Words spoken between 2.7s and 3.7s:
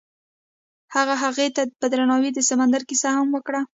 کیسه هم وکړه.